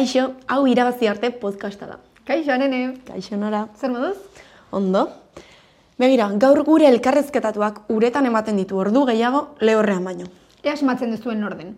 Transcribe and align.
Kaixo, 0.00 0.30
hau 0.48 0.62
irabazi 0.64 1.10
arte 1.10 1.28
podcasta 1.28 1.84
da. 1.84 1.98
Kaixo, 2.24 2.54
nene. 2.56 2.94
Kaixo 3.04 3.36
nora. 3.36 3.66
Zer 3.76 3.90
moduz? 3.92 4.16
Ondo. 4.72 5.02
Begira, 6.00 6.30
gaur 6.40 6.62
gure 6.64 6.88
elkarrezketatuak 6.88 7.82
uretan 7.92 8.24
ematen 8.24 8.56
ditu 8.56 8.80
ordu 8.80 9.04
gehiago 9.10 9.42
lehorrean 9.60 10.08
baino. 10.08 10.30
Ea 10.64 10.72
asmatzen 10.72 11.12
duzuen 11.12 11.44
orden. 11.44 11.76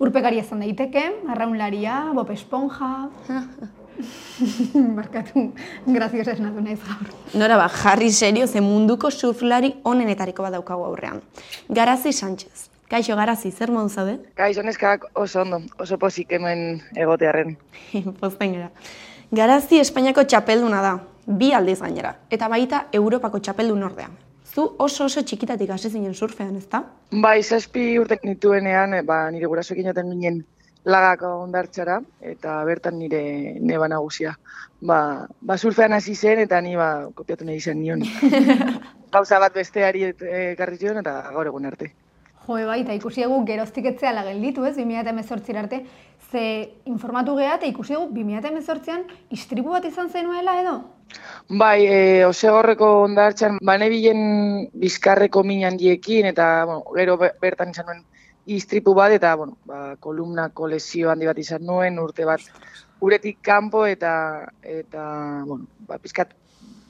Urpekari 0.00 0.40
izan 0.40 0.64
daiteke, 0.64 1.04
arraunlaria, 1.28 2.00
Bob 2.16 2.32
Esponja... 2.32 3.10
Barkatu, 4.96 5.50
graziosa 5.84 6.32
esnatu 6.32 6.64
naiz 6.64 6.80
gaur. 6.80 7.12
Nora 7.36 7.60
ba, 7.60 7.68
jarri 7.68 8.08
serio 8.08 8.48
ze 8.48 8.64
munduko 8.64 9.12
surflari 9.12 9.74
onenetariko 9.84 10.48
bat 10.48 10.56
daukagu 10.56 10.88
aurrean. 10.88 11.20
Garazi 11.68 12.16
Sánchez. 12.16 12.70
Kaixo, 12.94 13.16
Garazi, 13.18 13.50
zer 13.50 13.72
modu 13.74 13.88
zaude? 13.90 14.12
Kaixo 14.38 14.62
neskak 14.62 15.08
oso 15.18 15.40
ondo, 15.42 15.56
oso 15.82 15.96
pozik 15.98 16.30
hemen 16.36 16.60
egotearren. 16.94 17.56
Pozten 18.20 18.52
gara. 18.54 18.68
Garazi 19.34 19.80
Espainiako 19.82 20.22
txapelduna 20.30 20.82
da, 20.84 20.92
bi 21.26 21.48
aldiz 21.58 21.80
gainera, 21.80 22.12
eta 22.30 22.46
baita 22.52 22.84
Europako 22.94 23.40
txapeldun 23.42 23.82
ordea. 23.82 24.12
Zu 24.46 24.68
oso 24.86 25.08
oso 25.08 25.24
txikitatik 25.26 25.72
hasi 25.74 25.90
zinen 25.90 26.14
surfean, 26.14 26.52
ezta? 26.60 26.84
Bai, 27.24 27.40
zazpi 27.42 27.88
urtek 27.98 28.22
nituenean, 28.28 28.94
ba, 29.10 29.18
nire 29.34 29.50
gurasoekin 29.50 29.90
joten 29.90 30.14
ginen 30.14 30.38
lagako 30.86 31.32
ondartxara, 31.48 31.98
eta 32.30 32.60
bertan 32.70 33.00
nire 33.02 33.24
neba 33.58 33.90
nagusia. 33.90 34.36
Ba, 34.78 35.00
ba 35.42 35.58
surfean 35.58 35.98
hasi 35.98 36.14
zen, 36.14 36.46
eta 36.46 36.62
ni 36.62 36.78
ba, 36.78 37.08
kopiatu 37.10 37.50
nahi 37.50 37.58
izan 37.58 37.82
nion. 37.82 38.06
Gauza 39.18 39.42
bat 39.42 39.62
besteari 39.64 40.12
eh, 40.12 40.48
ekarri 40.54 40.78
zion, 40.78 41.02
eta 41.02 41.18
gaur 41.34 41.50
egun 41.50 41.72
arte. 41.74 41.90
Jo, 42.46 42.58
bai, 42.68 42.82
eta 42.82 42.92
ikusi 42.92 43.22
egu 43.24 43.38
geroztik 43.48 43.86
etzea 43.88 44.12
gelditu, 44.24 44.64
ez, 44.68 44.76
2018 44.76 45.56
arte, 45.56 45.84
ze 46.30 46.74
informatu 46.84 47.36
geha 47.36 47.54
eta 47.56 47.66
ikusi 47.66 47.94
egu 47.94 48.08
2018an 48.12 49.04
istripu 49.30 49.70
bat 49.72 49.84
izan 49.84 50.10
zenuela 50.10 50.58
edo? 50.60 50.74
Bai, 51.48 51.86
e, 51.86 52.24
osegorreko 52.26 52.90
ondartxan, 53.04 53.58
banebilen 53.62 54.68
bizkarreko 54.74 55.42
min 55.44 55.64
handiekin, 55.64 56.26
eta 56.26 56.64
bueno, 56.64 56.84
gero 56.96 57.16
be- 57.20 57.32
bertan 57.40 57.70
izan 57.70 57.86
nuen 57.86 58.04
istripu 58.46 58.94
bat, 58.94 59.12
eta 59.12 59.34
bueno, 59.36 59.56
ba, 59.64 59.96
kolumnako 60.00 60.68
lesio 60.68 61.10
handi 61.10 61.26
bat 61.30 61.38
izan 61.38 61.64
nuen, 61.64 61.98
urte 61.98 62.24
bat 62.28 62.40
uretik 63.00 63.40
kanpo, 63.42 63.86
eta, 63.86 64.50
eta 64.62 65.04
bueno, 65.46 65.64
ba, 65.88 65.98
pizkat, 65.98 66.34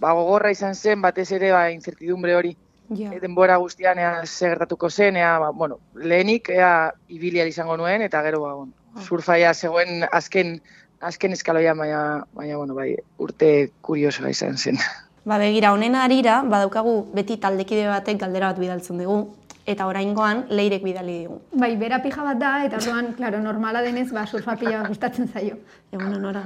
ba, 0.01 0.13
gogorra 0.19 0.51
izan 0.51 0.75
zen, 0.75 1.03
batez 1.03 1.31
ere, 1.33 1.53
ba, 1.53 1.69
incertidumbre 1.71 2.35
hori, 2.35 2.57
E, 2.95 3.21
denbora 3.21 3.57
guztian 3.63 3.99
ea 3.99 4.15
zer 4.25 4.55
gertatuko 4.55 4.91
zen, 4.91 5.17
ea, 5.17 5.39
ba, 5.39 5.51
bueno, 5.51 5.79
lehenik 5.95 6.51
ea 6.51 6.93
ibilia 7.09 7.47
izango 7.47 7.77
nuen, 7.77 8.03
eta 8.03 8.23
gero, 8.23 8.41
ba, 8.43 8.55
bueno, 8.55 8.73
surfaia 9.03 9.55
zegoen 9.55 10.05
azken, 10.13 10.61
azken 11.01 11.33
eskaloia, 11.33 11.75
baina, 11.75 12.25
baina, 12.33 12.57
bueno, 12.57 12.75
bai, 12.75 12.95
urte 13.19 13.71
kuriosoa 13.83 14.31
izan 14.31 14.59
zen. 14.59 14.79
Ba 15.25 15.39
begira, 15.41 15.73
honen 15.73 15.95
arira, 15.97 16.43
badaukagu 16.45 16.99
beti 17.15 17.39
taldekide 17.41 17.89
batek 17.89 18.21
galdera 18.21 18.53
bat 18.53 18.61
bidaltzen 18.61 19.01
dugu, 19.01 19.23
eta 19.67 19.87
oraingoan 19.89 20.45
leirek 20.53 20.85
bidali 20.85 21.19
digu. 21.23 21.39
Bai, 21.57 21.73
bera 21.81 22.03
pija 22.05 22.27
bat 22.27 22.41
da, 22.41 22.53
eta 22.67 22.81
orduan, 22.83 23.15
klaro, 23.17 23.41
normala 23.41 23.83
denez, 23.87 24.11
ba, 24.13 24.27
surfa 24.27 24.59
pila 24.61 24.83
bat 24.83 24.93
gustatzen 24.93 25.33
zaio. 25.33 25.57
Egun 25.93 26.21
nora. 26.21 26.45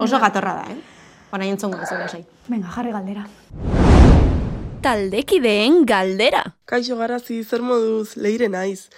Oso 0.00 0.18
gatorra 0.18 0.56
da, 0.62 0.64
eh? 0.72 0.80
Orain 1.32 1.52
entzongo 1.52 1.80
ez 1.80 1.92
lasai. 1.92 2.24
Venga, 2.48 2.72
jarri 2.72 2.92
galdera. 2.92 3.28
Taldekideen 4.82 5.84
galdera. 5.86 6.40
Kaixo 6.66 6.96
garazi, 6.98 7.36
zer 7.44 7.62
moduz, 7.62 8.16
leire 8.16 8.48
naiz. 8.50 8.88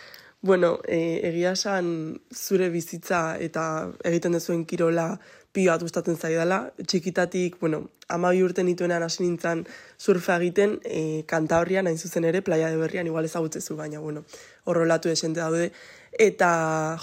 Bueno, 0.40 0.78
e, 0.88 1.20
egia 1.28 1.50
esan 1.52 1.90
zure 2.32 2.70
bizitza 2.72 3.36
eta 3.36 3.64
egiten 4.08 4.32
dezuen 4.32 4.62
kirola 4.64 5.18
pio 5.52 5.74
bat 5.74 5.84
gustatzen 5.84 6.16
zaidala. 6.16 6.70
Txikitatik, 6.80 7.58
bueno, 7.60 7.82
amabi 8.08 8.40
urte 8.46 8.64
nituenan 8.64 9.04
hasi 9.04 9.26
nintzen 9.26 9.66
surfa 10.00 10.38
egiten, 10.40 10.78
e, 10.88 11.02
kanta 11.28 11.60
horrian, 11.60 11.90
hain 11.90 12.00
zuzen 12.00 12.24
ere, 12.30 12.40
playa 12.40 12.72
de 12.72 12.80
berrian, 12.80 13.12
igual 13.12 13.28
ezagutzezu, 13.28 13.76
baina, 13.76 14.00
bueno, 14.00 14.24
horrolatu 14.64 15.12
esente 15.12 15.40
daude. 15.44 15.68
Eta, 16.16 16.50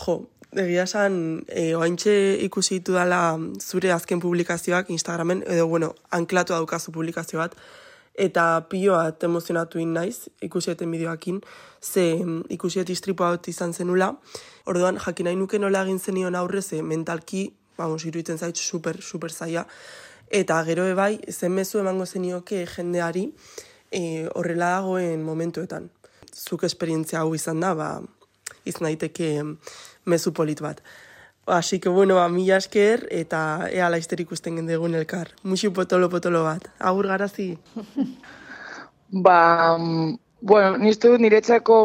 jo, 0.01 0.17
egia 0.57 0.87
esan, 0.89 1.21
e, 1.53 1.75
oaintxe 1.77 2.17
ikusi 2.49 2.81
ditu 2.81 2.97
dela 2.97 3.37
zure 3.61 3.93
azken 3.93 4.25
publikazioak 4.25 4.89
Instagramen, 4.89 5.45
edo, 5.45 5.69
bueno, 5.69 5.93
anklatu 6.09 6.57
daukazu 6.57 6.97
publikazio 6.97 7.45
bat, 7.45 7.53
eta 8.15 8.65
pilo 8.69 8.97
bat 8.97 9.23
emozionatu 9.23 9.79
naiz, 9.85 10.27
ikusieten 10.41 10.91
bideoakin, 10.91 11.41
ze 11.81 12.23
mm, 12.23 12.43
ikusiet 12.49 12.89
istripu 12.89 13.23
bat 13.23 13.47
izan 13.47 13.73
zenula, 13.73 14.11
orduan 14.65 14.99
jakin 14.99 15.25
nahi 15.25 15.35
nuke 15.35 15.59
nola 15.59 15.83
egin 15.83 15.99
zenion 15.99 16.35
aurre, 16.35 16.61
ze 16.61 16.81
mentalki, 16.81 17.51
vamos, 17.77 18.03
iruditzen 18.05 18.37
zait 18.37 18.55
super, 18.55 19.01
super 19.01 19.31
zaila, 19.31 19.65
eta 20.29 20.63
gero 20.63 20.85
ebai, 20.87 21.19
zen 21.29 21.51
mezu 21.51 21.79
emango 21.79 22.05
zenioke 22.05 22.65
jendeari 22.75 23.31
e, 23.91 24.27
horrela 24.35 24.77
dagoen 24.77 25.23
momentuetan. 25.23 25.89
Zuk 26.31 26.63
esperientzia 26.63 27.21
hau 27.21 27.33
izan 27.35 27.59
da, 27.59 27.73
ba, 27.75 27.89
izan 28.65 28.87
daiteke 28.87 29.31
mm, 29.43 29.57
mezu 30.05 30.33
polit 30.33 30.61
bat. 30.61 30.83
Así 31.47 31.79
que, 31.79 31.89
bueno, 31.89 32.15
ba, 32.15 32.29
mila 32.29 32.57
esker, 32.57 33.07
eta 33.09 33.67
ea 33.71 33.89
laizter 33.89 34.21
ikusten 34.21 34.59
gendegun 34.59 34.95
elkar. 34.95 35.31
Muxi 35.43 35.69
potolo-potolo 35.69 36.43
bat. 36.43 36.69
Agur 36.79 37.07
garazi. 37.07 37.57
Ba, 39.11 39.77
mm, 39.77 40.19
bueno, 40.41 40.77
nizte 40.77 41.09
dut 41.11 41.19
niretzako 41.19 41.77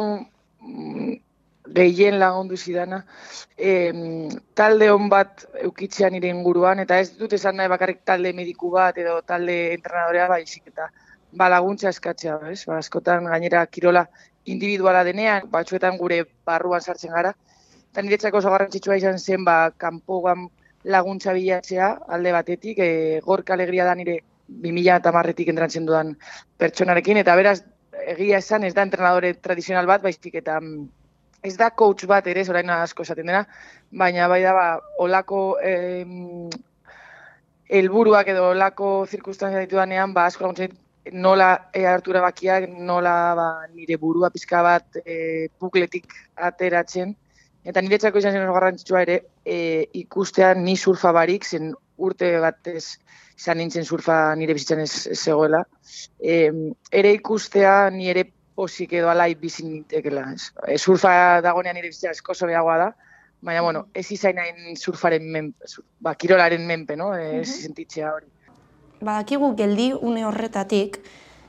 mm, 0.61 1.15
gehien 1.75 2.21
lagundu 2.21 2.57
zidana, 2.57 3.01
em, 3.57 4.29
talde 4.55 4.91
hon 4.91 5.09
bat 5.11 5.45
eukitzea 5.63 6.11
nire 6.11 6.31
inguruan, 6.31 6.79
eta 6.85 7.01
ez 7.03 7.17
dut 7.19 7.33
esan 7.33 7.57
nahi 7.57 7.73
bakarrik 7.73 8.05
talde 8.05 8.33
mediku 8.33 8.71
bat 8.71 8.99
edo 8.99 9.19
talde 9.23 9.57
entrenadorea 9.75 10.29
baizik 10.31 10.71
eta 10.73 10.91
ba, 11.33 11.49
laguntza 11.49 11.91
eskatzea, 11.91 12.39
ez? 12.53 12.65
Ba, 12.71 12.79
askotan 12.79 13.27
gainera 13.33 13.67
kirola 13.67 14.07
individuala 14.45 15.03
denean, 15.05 15.51
batzuetan 15.51 15.99
gure 15.99 16.23
barruan 16.47 16.81
sartzen 16.81 17.13
gara, 17.19 17.35
eta 17.97 18.05
niretzako 18.05 18.43
oso 18.43 18.51
garrantzitsua 18.53 18.99
izan 19.01 19.17
zen, 19.17 19.45
ba, 19.47 19.71
kanpoan 19.81 20.51
laguntza 20.85 21.33
bilatzea 21.33 21.87
alde 22.13 22.35
batetik, 22.35 22.83
e, 22.85 23.21
gorka 23.25 23.55
alegria 23.55 23.87
da 23.89 23.95
nire 23.97 24.19
2000 24.67 24.99
eta 25.01 25.13
marretik 25.17 25.49
entrantzen 25.49 25.89
dudan 25.89 26.13
pertsonarekin, 26.61 27.23
eta 27.23 27.39
beraz, 27.41 27.63
egia 28.13 28.43
esan 28.45 28.69
ez 28.69 28.75
da 28.77 28.85
entrenadore 28.85 29.33
tradizional 29.41 29.89
bat, 29.89 30.05
baizik 30.05 30.37
eta 30.43 30.59
mm, 30.61 30.85
ez 31.49 31.55
da 31.57 31.71
coach 31.71 32.05
bat 32.13 32.29
ere, 32.29 32.45
ez 32.45 32.53
orain 32.53 32.77
asko 32.77 33.09
esaten 33.09 33.33
dena, 33.33 33.47
baina 34.05 34.29
bai 34.29 34.43
da, 34.45 34.53
ba, 34.53 34.69
olako 35.01 35.43
helburuak 37.81 38.29
edo 38.29 38.51
olako 38.53 38.95
zirkustantzia 39.09 39.65
ditudanean, 39.65 40.13
ba, 40.13 40.29
asko 40.29 40.45
laguntzen 40.45 40.77
nola 41.17 41.53
e, 41.73 41.89
hartu 41.89 42.13
erabakiak, 42.13 42.69
nola 42.77 43.21
ba, 43.41 43.53
nire 43.73 43.97
burua 43.97 44.29
pizka 44.35 44.61
bat 44.69 45.01
e, 45.01 45.49
bukletik 45.57 46.13
ateratzen, 46.37 47.23
Eta 47.67 47.83
niretzako 47.83 48.21
izan 48.23 48.37
zen 48.37 48.47
garrantzitsua 48.55 49.03
ere 49.03 49.17
e, 49.43 49.57
ikustea 50.05 50.53
ni 50.55 50.77
surfa 50.77 51.11
barik, 51.13 51.45
zen 51.45 51.73
urte 51.97 52.37
batez 52.43 52.99
izan 53.37 53.59
nintzen 53.59 53.85
surfa 53.85 54.35
nire 54.39 54.55
bizitzan 54.55 54.85
ez, 54.85 55.07
ez 55.11 55.19
zegoela. 55.19 55.65
E, 56.21 56.47
ere 56.95 57.13
ikustea 57.19 57.91
ni 57.91 58.09
ere 58.13 58.29
posik 58.57 58.95
edo 58.97 59.11
alai 59.11 59.35
bizi 59.41 59.67
nintekela. 59.67 60.29
E, 60.69 60.79
surfa 60.79 61.43
dagoenean 61.45 61.77
nire 61.77 61.91
bizitzan 61.91 62.15
esko 62.15 62.39
sobeagoa 62.39 62.79
da, 62.85 62.89
baina 63.43 63.67
bueno, 63.67 63.87
ez 63.95 64.07
izain 64.15 64.39
hain 64.39 64.79
surfaren 64.79 65.27
menpe, 65.27 65.69
sur, 65.69 65.85
ba, 66.01 66.15
kirolaren 66.15 66.65
menpe, 66.67 66.97
no? 66.97 67.13
E, 67.19 67.43
ez 67.43 67.51
sentitzea 67.67 68.15
hori. 68.15 68.31
Badakigu 69.03 69.53
geldi 69.59 69.91
une 69.93 70.25
horretatik, 70.25 71.03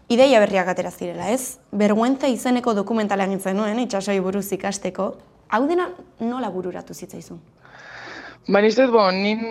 ideia 0.09 0.41
berriak 0.43 0.73
atera 0.73 0.91
zirela, 0.91 1.29
ez? 1.31 1.59
Berguentza 1.71 2.27
izeneko 2.27 2.73
dokumentala 2.73 3.29
egin 3.29 3.39
zenuen, 3.39 3.79
itxasoi 3.85 4.19
buruz 4.19 4.47
ikasteko. 4.57 5.11
Hau 5.49 5.63
dena 5.67 5.87
nola 6.19 6.49
bururatu 6.51 6.93
zitzaizun? 6.93 7.39
Ba, 8.47 8.61
nizte 8.63 8.85
dut, 8.87 8.93
bon, 8.95 9.15
nin 9.15 9.41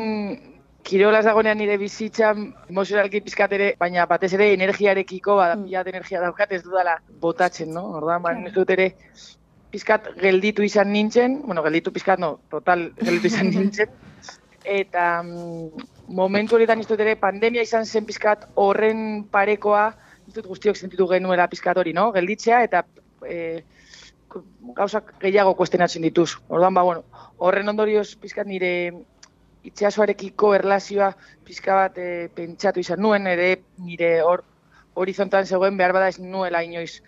kirolaz 0.87 1.25
dagoenean 1.27 1.59
nire 1.59 1.77
bizitzan 1.81 2.45
emozionalki 2.71 3.21
pizkat 3.25 3.53
ere, 3.57 3.73
baina 3.81 4.05
batez 4.09 4.33
ere 4.37 4.53
energiarekiko, 4.55 5.37
bada, 5.41 5.57
pila 5.63 5.83
bat 5.83 5.91
energia 5.93 6.23
daukat 6.23 6.53
ez 6.57 6.63
dudala 6.65 6.99
botatzen, 7.23 7.73
no? 7.75 7.85
Ordan, 8.01 8.23
ba, 8.25 8.35
nizte 8.39 8.61
dut 8.61 8.73
ere 8.77 8.91
pizkat 9.73 10.13
gelditu 10.21 10.65
izan 10.65 10.93
nintzen, 10.93 11.41
bueno, 11.47 11.65
gelditu 11.67 11.93
pizkat, 11.93 12.23
no, 12.23 12.37
total 12.53 12.91
gelditu 13.01 13.33
izan 13.33 13.51
nintzen, 13.55 13.97
eta 14.79 15.07
mm, 15.23 15.87
momentu 16.21 16.57
horietan 16.57 16.81
nizte 16.81 16.95
dut 16.95 17.07
ere 17.07 17.17
pandemia 17.21 17.65
izan 17.67 17.89
zen 17.89 18.07
pizkat 18.09 18.47
horren 18.55 19.25
parekoa, 19.33 19.89
nizte 20.27 20.43
dut 20.43 20.53
guztiok 20.53 20.79
sentitu 20.79 21.09
genuela 21.11 21.49
pizkat 21.51 21.81
hori, 21.83 21.97
no? 21.97 22.11
Gelditzea 22.15 22.63
eta 22.69 22.85
e, 23.27 23.41
gauzak 24.77 25.15
gehiago 25.21 25.55
kuestionatzen 25.59 26.03
dituz. 26.03 26.37
Orduan, 26.49 26.75
ba, 26.75 26.83
bueno, 26.83 27.05
horren 27.39 27.69
ondorioz 27.69 28.15
pizkat 28.21 28.47
nire 28.47 28.73
itxasoarekiko 29.67 30.53
erlazioa 30.55 31.11
pizka 31.45 31.75
bat 31.81 31.99
e, 31.99 32.29
pentsatu 32.35 32.83
izan 32.83 33.03
nuen, 33.03 33.27
ere 33.27 33.49
nire 33.83 34.21
hor 34.23 34.45
horizontan 34.97 35.47
zegoen 35.47 35.77
behar 35.77 35.95
bada 35.97 36.09
ez 36.13 36.19
nuela 36.21 36.63
inoiz 36.65 37.03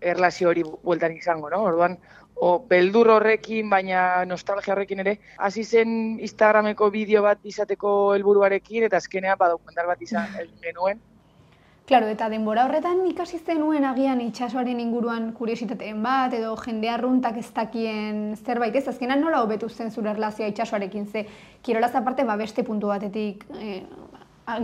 erlazio 0.00 0.50
hori 0.50 0.64
bueltan 0.64 1.14
izango, 1.16 1.50
no? 1.50 1.62
Orduan, 1.70 1.96
o 2.34 2.52
beldur 2.68 3.10
horrekin, 3.16 3.68
baina 3.70 4.24
nostalgia 4.26 4.74
horrekin 4.74 5.02
ere, 5.04 5.16
hasi 5.38 5.64
zen 5.64 6.18
Instagrameko 6.20 6.90
bideo 6.90 7.22
bat 7.22 7.42
izateko 7.46 7.92
helburuarekin 8.16 8.88
eta 8.88 8.98
azkenean 8.98 9.38
ba 9.38 9.52
dokumental 9.52 9.90
bat 9.92 10.02
izan 10.02 10.28
genuen. 10.64 11.00
Claro, 11.84 12.06
eta 12.06 12.28
denbora 12.30 12.64
horretan 12.68 13.00
ikasi 13.10 13.40
zenuen 13.42 13.84
agian 13.84 14.20
itsasoaren 14.22 14.78
inguruan 14.80 15.32
kuriositateen 15.34 15.98
bat 16.02 16.34
edo 16.38 16.54
jende 16.60 16.88
arruntak 16.88 17.40
ez 17.40 17.48
dakien 17.56 18.36
zerbait, 18.36 18.76
ez? 18.78 18.86
Azkenan 18.88 19.20
nola 19.20 19.40
hobetu 19.42 19.68
zen 19.68 19.90
zure 19.90 20.12
erlazioa 20.12 20.52
itsasoarekin 20.52 21.06
ze 21.06 21.26
kirolaz 21.62 21.94
aparte 21.98 22.24
ba 22.24 22.36
beste 22.36 22.62
puntu 22.62 22.86
batetik 22.86 23.44
eh, 23.58 23.82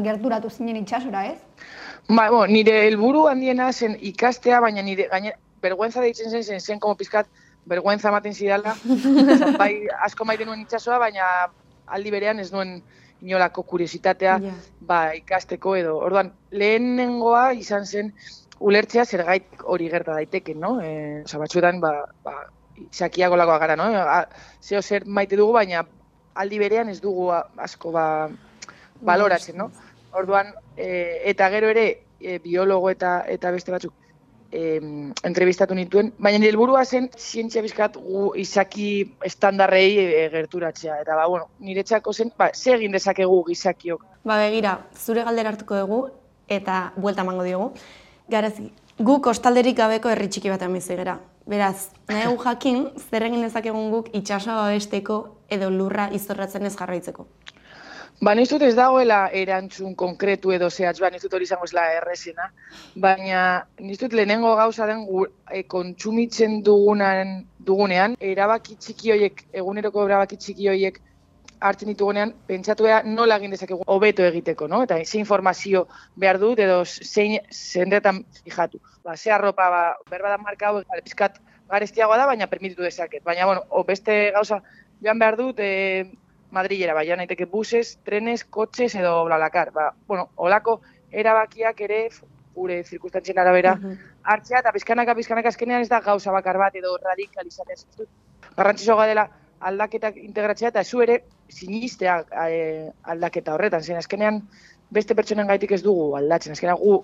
gerturatu 0.05 0.51
zinen 0.51 0.77
itsasora, 0.77 1.25
ez? 1.33 1.39
Ba, 2.09 2.31
bo, 2.31 2.47
nire 2.47 2.87
helburu 2.87 3.27
handiena 3.27 3.73
zen 3.73 3.97
ikastea, 4.01 4.61
baina 4.61 4.83
nire 4.83 5.09
gaine 5.11 5.35
vergüenza 5.63 6.01
deitzen 6.01 6.31
zen 6.31 6.43
zen 6.43 6.61
zen 6.61 6.79
como 6.79 6.95
pizkat 6.95 7.27
vergüenza 7.67 8.09
ematen 8.09 8.35
zidala. 8.35 8.77
bai, 9.63 9.89
asko 10.07 10.25
maite 10.25 10.47
nuen 10.47 10.63
itsasoa, 10.63 10.99
baina 11.03 11.51
aldi 11.87 12.15
berean 12.15 12.39
ez 12.39 12.53
nuen 12.53 12.79
inolako 13.23 13.63
kuriositatea 13.63 14.39
Ja. 14.43 14.53
ba, 14.81 15.15
ikasteko 15.15 15.77
edo. 15.77 15.97
Orduan, 15.99 16.33
lehenengoa 16.51 17.53
izan 17.53 17.87
zen 17.87 18.13
ulertzea 18.61 19.05
zergait 19.05 19.63
hori 19.65 19.89
gerta 19.91 20.15
daiteke, 20.15 20.55
no? 20.55 20.79
E, 20.83 21.23
osa, 21.25 21.39
batzuetan, 21.39 21.81
ba, 21.81 21.93
ba, 22.25 22.35
izakiago 22.91 23.37
lagoa 23.37 23.59
gara, 23.59 23.77
no? 23.77 23.89
A, 23.95 24.25
zeo 24.63 24.83
zer 24.83 25.07
maite 25.07 25.37
dugu, 25.37 25.53
baina 25.53 25.85
aldi 26.35 26.59
berean 26.59 26.89
ez 26.89 27.01
dugu 27.03 27.31
asko 27.33 27.93
ba, 27.93 28.05
baloratzen, 29.01 29.57
no? 29.59 29.71
Orduan, 30.13 30.55
e, 30.77 31.21
eta 31.31 31.51
gero 31.51 31.71
ere, 31.75 31.89
e, 32.21 32.39
biologo 32.43 32.91
eta 32.91 33.23
eta 33.29 33.51
beste 33.55 33.73
batzuk 33.75 33.95
e, 34.53 34.81
entrevistatu 35.25 35.75
nituen, 35.75 36.13
baina 36.19 36.39
nire 36.39 36.53
helburua 36.53 36.85
zen 36.85 37.09
zientzia 37.17 37.63
bizkat 37.63 37.97
gu 38.01 38.33
izaki 38.41 38.89
estandarrei 39.25 39.89
e, 39.99 40.29
gerturatzea. 40.33 41.01
Eta 41.05 41.17
ba, 41.19 41.27
bueno, 41.29 41.49
niretzako 41.61 42.13
zen, 42.13 42.33
ba, 42.39 42.51
ze 42.55 42.75
egin 42.77 42.93
dezakegu 42.97 43.43
gizakiok. 43.49 44.05
Ba 44.25 44.39
begira, 44.43 44.79
zure 44.97 45.25
galdera 45.25 45.55
hartuko 45.55 45.79
dugu 45.79 46.03
eta 46.49 46.93
buelta 46.97 47.25
emango 47.27 47.45
diogu. 47.45 47.73
Garaz, 48.29 48.55
guk 48.99 49.25
kostalderik 49.25 49.77
gabeko 49.79 50.11
herri 50.13 50.29
txiki 50.29 50.51
batean 50.53 50.75
bizi 50.77 50.97
gara. 50.97 51.19
Beraz, 51.49 51.91
nahi 52.09 52.29
jakin, 52.45 52.89
zer 53.11 53.25
egin 53.25 53.45
dezakegun 53.47 53.91
guk 53.91 54.11
itsasoa 54.13 54.67
babesteko 54.67 55.21
edo 55.49 55.71
lurra 55.71 56.11
izorratzen 56.13 56.67
ez 56.69 56.75
jarraitzeko. 56.77 57.27
Ba, 58.19 58.33
nik 58.35 58.49
dut 58.51 58.63
ez 58.67 58.75
dagoela 58.75 59.19
erantzun 59.31 59.93
konkretu 59.95 60.51
edo 60.51 60.69
zehatz, 60.71 60.97
ba, 60.99 61.11
nik 61.15 61.23
dut 61.23 61.35
hori 61.39 61.47
izango 61.47 61.69
zela 61.71 61.85
errezena, 61.95 62.49
baina 62.99 63.43
nik 63.79 64.01
dut 64.01 64.17
lehenengo 64.19 64.57
gauza 64.59 64.89
den 64.91 65.05
gu, 65.07 65.23
e, 65.55 65.63
kontsumitzen 65.75 66.59
dugunan, 66.67 67.45
dugunean, 67.69 68.17
erabaki 68.33 68.75
txiki 68.75 69.15
hoiek, 69.15 69.45
eguneroko 69.63 70.09
erabaki 70.09 70.41
txiki 70.43 70.67
hoiek 70.73 70.99
hartzen 71.63 71.93
ditugunean, 71.93 72.35
pentsatu 72.51 72.91
ea 72.91 72.99
nola 73.07 73.39
egin 73.39 73.55
dezakegu 73.55 73.87
hobeto 73.87 74.27
egiteko, 74.27 74.67
no? 74.67 74.83
Eta 74.87 74.99
ze 75.05 75.23
informazio 75.23 75.87
behar 76.17 76.43
dut 76.43 76.59
edo 76.67 76.83
zein 76.85 77.39
zendetan 77.55 78.25
fijatu. 78.43 78.83
Ba, 79.07 79.17
ze 79.17 79.31
arropa, 79.31 79.71
ba, 79.71 79.83
berba 80.11 80.35
da 80.35 80.43
marka 80.43 80.73
hau, 80.73 80.83
ba, 80.83 81.05
pizkat 81.07 81.39
garestiagoa 81.71 82.19
da, 82.19 82.27
baina 82.27 82.51
permititu 82.51 82.83
dezaket. 82.83 83.23
Baina, 83.23 83.47
bueno, 83.47 83.63
o 83.71 83.85
beste 83.85 84.25
gauza 84.35 84.65
joan 85.03 85.23
behar 85.23 85.39
dut, 85.39 85.61
e, 85.63 86.11
Madrilera, 86.51 86.95
bai, 86.95 87.07
naiteke 87.17 87.47
buses, 87.47 87.99
trenes, 88.05 88.45
kotxes 88.45 88.95
edo 88.95 89.25
blalakar. 89.25 89.73
Ba, 89.73 89.91
bueno, 90.07 90.31
olako 90.37 90.81
erabakiak 91.11 91.81
ere, 91.81 92.09
gure 92.55 92.83
zirkustantzien 92.85 93.39
arabera, 93.39 93.77
hartzea, 94.23 94.63
eta 94.63 94.73
pizkanaka, 94.75 95.15
pizkanaka 95.15 95.53
azkenean 95.53 95.85
ez 95.85 95.91
da 95.93 96.01
gauza 96.01 96.33
bakar 96.35 96.59
bat 96.59 96.75
edo 96.77 96.97
radikalizatea. 97.03 97.77
Ez 97.77 97.99
dut, 97.99 98.09
garrantzitsuagoa 98.57 99.07
dela 99.11 99.29
aldaketak 99.61 100.19
integratzea 100.23 100.71
eta 100.73 100.85
zu 100.85 101.03
ere 101.03 101.23
sinistea 101.49 102.19
e, 102.47 102.91
aldaketa 103.03 103.55
horretan. 103.55 103.83
Zen 103.83 103.99
azkenean 103.99 104.43
beste 104.95 105.17
pertsonen 105.19 105.49
gaitik 105.51 105.75
ez 105.77 105.83
dugu 105.83 106.15
aldatzen. 106.19 106.55
Azkenean 106.55 106.79
gu 106.81 107.03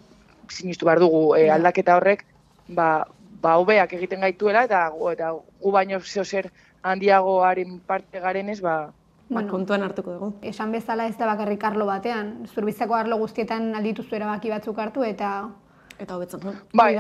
sinistu 0.51 0.87
behar 0.87 1.03
dugu 1.03 1.23
e, 1.37 1.49
aldaketa 1.51 1.97
horrek 1.99 2.25
ba, 2.69 3.07
ba 3.43 3.57
hobeak 3.61 3.93
egiten 3.99 4.23
gaituela 4.25 4.65
eta, 4.69 4.87
eta 5.13 5.33
gu 5.35 5.73
baino 5.75 6.01
zeo 6.01 6.25
zer 6.25 6.51
handiagoaren 6.83 7.81
parte 7.87 8.21
garenez, 8.21 8.61
Ba, 8.61 8.93
Bueno. 9.35 9.51
kontuan 9.51 9.83
hartuko 9.83 10.13
dugu. 10.13 10.33
Esan 10.43 10.73
bezala 10.73 11.07
ez 11.07 11.17
da 11.19 11.27
bakarrik 11.27 11.65
arlo 11.65 11.87
batean, 11.87 12.47
zurbizako 12.55 12.95
arlo 12.95 13.17
guztietan 13.19 13.75
aldituzu 13.75 14.15
erabaki 14.17 14.51
batzuk 14.51 14.79
hartu 14.79 15.05
eta 15.05 15.51
Eta 15.99 16.17
hobetzen. 16.17 16.41
no? 16.45 16.53
bai. 16.73 16.97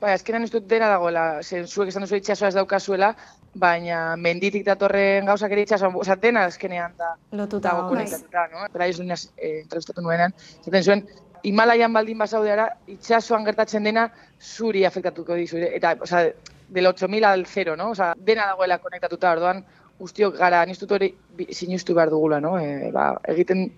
Bai, 0.00 0.14
azkenan 0.14 0.42
ez 0.46 0.50
dut 0.50 0.64
dena 0.66 0.86
dagoela, 0.88 1.42
zen 1.42 1.66
zuek 1.68 1.88
esan 1.88 2.02
duzu 2.06 2.16
itxasoa 2.16 2.48
ez 2.48 2.54
daukazuela, 2.54 3.10
baina 3.54 4.16
menditik 4.16 4.64
datorren 4.64 5.26
gauzak 5.26 5.52
ere 5.52 5.66
itxasoan, 5.66 5.92
oza, 6.00 6.16
dena 6.16 6.46
azkenean 6.48 6.94
da, 6.96 7.10
Lotuta 7.32 7.68
dago 7.68 7.88
konektatuta, 7.90 8.46
no? 8.48 8.64
Bera 8.72 8.86
ez 8.86 8.96
duenaz, 8.96 9.26
eh, 9.36 9.60
entrevistatu 9.60 10.00
nuenean, 10.00 10.32
zaten 10.64 10.82
zuen, 10.82 11.04
Himalaian 11.42 11.92
baldin 11.92 12.18
bazaudeara, 12.18 12.66
itxasoan 12.86 13.44
gertatzen 13.44 13.84
dena 13.84 14.06
zuri 14.40 14.86
afektatuko 14.86 15.34
dizu, 15.34 15.58
eta, 15.68 15.92
oza, 16.00 16.22
del 16.68 16.86
8000 16.86 17.24
al 17.24 17.44
0, 17.46 17.76
no? 17.76 17.90
Oza, 17.90 18.14
dena 18.16 18.46
dagoela 18.46 18.78
konektatuta, 18.78 19.32
orduan, 19.32 19.64
guztiok 20.00 20.38
gara, 20.40 20.62
niztut 20.66 20.92
hori 20.96 21.10
sinestu 21.52 21.94
behar 21.96 22.10
dugula, 22.12 22.40
no? 22.40 22.56
E, 22.58 22.90
ba, 22.94 23.12
egiten 23.28 23.68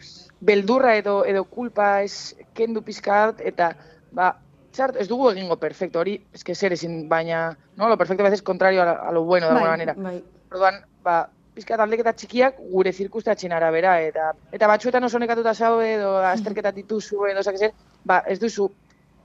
beldurra 0.41 0.95
edo 0.99 1.23
edo 1.29 1.45
kulpa 1.51 1.91
ez 2.07 2.35
kendu 2.55 2.83
pizkat, 2.87 3.43
eta, 3.53 3.73
ba, 4.15 4.33
txart, 4.73 4.99
ez 5.03 5.09
dugu 5.11 5.31
egingo 5.33 5.59
perfecto, 5.61 6.01
hori, 6.01 6.17
eske 6.35 6.55
zer 6.55 6.77
ezin, 6.79 7.07
baina, 7.11 7.45
no, 7.77 7.89
lo 7.89 7.99
perfecto 7.99 8.25
veces 8.25 8.43
contrario 8.43 8.83
a, 8.83 8.93
a 9.09 9.13
lo 9.13 9.25
bueno, 9.25 9.47
de 9.47 9.55
Bai. 9.55 9.63
alguna 9.63 9.77
manera. 9.77 9.95
Bai. 9.97 10.23
Orduan, 10.53 10.81
ba, 11.03 11.17
pizkat 11.53 11.81
aldeketa 11.85 12.15
txikiak 12.17 12.61
gure 12.71 12.93
zirkustatzen 12.93 13.53
arabera, 13.53 13.99
eta 14.01 14.31
eta 14.57 14.71
batzuetan 14.71 15.05
oso 15.05 15.21
nekatuta 15.21 15.55
zaude, 15.55 15.95
edo 15.99 16.17
azterketa 16.33 16.73
dituzu, 16.79 17.27
edo 17.33 17.43
zak 17.43 17.59
zer, 17.59 17.75
ba, 18.09 18.23
ez 18.27 18.39
duzu 18.41 18.71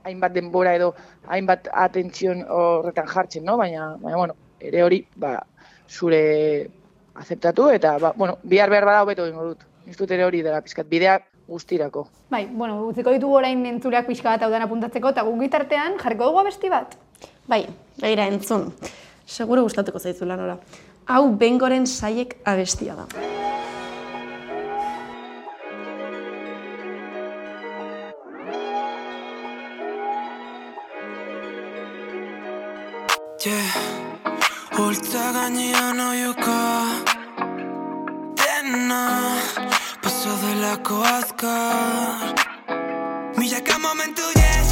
hainbat 0.08 0.34
denbora 0.34 0.74
edo 0.76 0.92
hainbat 1.28 1.68
atentzion 1.72 2.44
horretan 2.48 3.08
jartzen, 3.08 3.44
no? 3.44 3.56
Baina, 3.60 3.94
baina 4.02 4.20
bueno, 4.20 4.36
ere 4.60 4.82
hori, 4.84 5.02
ba, 5.16 5.38
zure 5.88 6.22
azeptatu, 7.18 7.68
eta, 7.74 7.96
ba, 7.98 8.12
bueno, 8.16 8.38
bihar 8.42 8.70
behar 8.70 8.86
bada 8.88 9.02
hobeto 9.02 9.26
egingo 9.26 9.50
dut. 9.50 9.66
Ez 9.88 9.96
dut 9.96 10.10
ere 10.12 10.24
hori 10.24 10.42
dela 10.44 10.60
pizkat, 10.62 10.88
bidea 10.88 11.18
guztirako. 11.48 12.06
Bai, 12.30 12.44
bueno, 12.52 12.82
utziko 12.86 13.12
ditugu 13.14 13.38
orain 13.40 13.64
entzuleak 13.66 14.06
pixka 14.06 14.34
bat 14.34 14.44
haudan 14.46 14.66
apuntatzeko, 14.66 15.14
eta 15.16 15.24
guk 15.26 15.40
gitartean 15.46 15.98
jarriko 16.02 16.28
dugu 16.30 16.42
abesti 16.44 16.72
bat. 16.72 16.96
Bai, 17.48 17.64
begira 18.00 18.28
entzun. 18.28 18.68
Seguro 19.26 19.64
gustatuko 19.64 19.98
zaizula 19.98 20.36
nora. 20.36 20.58
Hau 21.08 21.24
bengoren 21.40 21.86
saiek 21.86 22.38
abestia 22.44 22.96
da. 22.96 23.08
Volta 34.78 35.32
gagnano 35.32 36.14
yuka 36.14 36.86
Tenna 38.36 39.34
Paso 40.00 40.36
de 40.38 40.54
la 40.62 40.76
coasca 40.84 41.54
Milla 43.36 43.60
que 43.60 43.76
momento 43.78 44.22
yes 44.36 44.67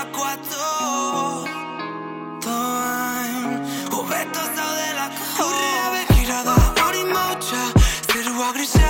Zinelako 0.00 0.24
atzo 0.24 1.44
Doain 2.40 3.60
Hobeto 3.92 4.42
zaudelako 4.56 5.24
Aurrea 5.44 5.88
begira 5.92 6.38
da 6.44 6.54
hori 6.84 7.02
mautxa 7.04 7.60
Zerua 8.08 8.48
grisa 8.56 8.88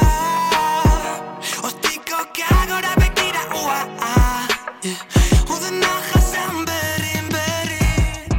Ostiko 1.66 2.20
kagora 2.36 2.92
begira 3.02 3.42
ua 3.58 3.80
yeah. 4.86 5.00
Udena 5.50 5.90
jasan 6.12 6.62
berrin 6.68 7.26
berrin 7.34 8.30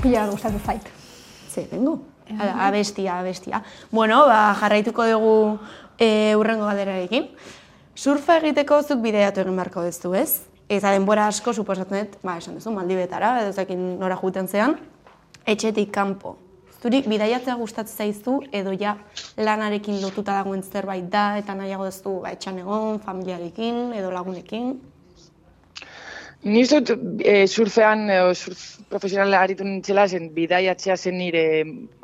Pila 0.00 0.24
bat 0.24 0.30
gustatu 0.32 0.62
zait. 0.64 0.88
Ze, 1.52 1.66
bengo? 1.70 1.98
Hala, 2.38 2.54
abestia, 2.68 3.18
abestia. 3.18 3.60
Bueno, 3.90 4.24
ba, 4.26 4.54
jarraituko 4.60 5.04
dugu 5.10 5.58
e, 5.98 6.32
urrengo 6.40 6.64
galderarekin. 6.64 7.28
Surfa 7.94 8.38
egiteko 8.40 8.80
zuk 8.80 9.04
bideatu 9.04 9.44
egin 9.44 9.60
beharko 9.60 9.84
duzu, 9.84 10.14
ez? 10.16 10.51
Eta 10.72 10.92
denbora 10.94 11.26
asko 11.28 11.52
suposatzen 11.52 11.98
dut, 11.98 12.14
ba, 12.24 12.38
esan 12.40 12.56
duzu, 12.56 12.72
Maldibetara, 12.72 13.34
edo 13.42 13.52
zakin 13.52 13.82
nora 14.00 14.16
juten 14.16 14.46
zean, 14.48 14.78
etxetik 15.44 15.90
kanpo. 15.92 16.38
Zuri, 16.82 17.02
bidaiatzea 17.06 17.54
gustatzen 17.60 18.06
zaizu, 18.06 18.38
edo 18.56 18.72
ja 18.80 18.94
lanarekin 19.36 20.00
lotuta 20.00 20.38
dagoen 20.38 20.62
zerbait 20.62 21.10
da, 21.12 21.26
eta 21.38 21.54
nahiago 21.58 21.84
ez 21.90 21.98
du 22.02 22.14
ba, 22.22 22.32
etxan 22.32 22.62
egon, 22.62 23.02
familiarekin, 23.04 23.82
edo 23.98 24.10
lagunekin. 24.14 24.72
Ni 26.42 26.62
dut 26.66 26.90
e, 27.20 27.34
surfean, 27.46 28.08
e, 28.10 28.16
surf 28.34 28.64
profesional 28.90 29.36
aritu 29.38 29.68
nintzela, 29.68 30.08
zen 30.08 30.30
bidaiatzea 30.34 30.96
zen 30.96 31.20
nire 31.20 31.44